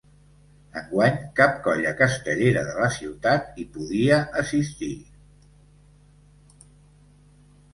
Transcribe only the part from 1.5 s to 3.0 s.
colla castellera de la